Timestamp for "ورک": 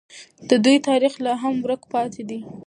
1.65-1.81